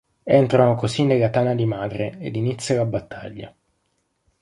[0.23, 3.55] Entrano così nella tana di Madre ed inizia la battaglia.